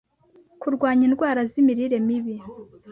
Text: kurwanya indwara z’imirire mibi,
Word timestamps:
kurwanya 0.61 1.03
indwara 1.09 1.39
z’imirire 1.51 1.97
mibi, 2.07 2.35